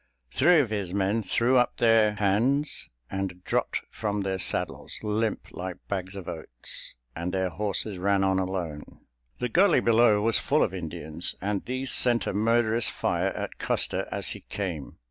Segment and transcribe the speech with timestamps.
[0.31, 5.77] Three of his men threw up their hands, and dropped from their saddles, limp like
[5.87, 9.01] bags of oats, and their horses ran on alone.
[9.37, 14.07] The gully below was full of Indians, and these sent a murderous fire at Custer
[14.11, 14.97] as he came.